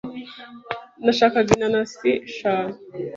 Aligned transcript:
Nashakaga 1.03 1.49
inanasi 1.55 2.11
eshanu. 2.29 2.75